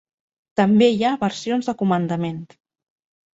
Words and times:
També 0.59 0.87
hi 0.93 1.05
ha 1.09 1.11
versions 1.25 1.69
de 1.71 1.75
comandament. 1.83 2.41